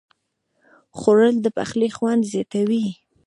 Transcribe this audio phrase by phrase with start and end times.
[0.97, 2.85] خوړل د پخلي خوند زیاتوي